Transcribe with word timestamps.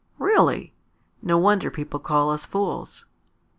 "Really! 0.17 0.73
No 1.21 1.37
wonder 1.37 1.69
people 1.69 1.99
call 1.99 2.31
us 2.31 2.43
fools!" 2.43 3.05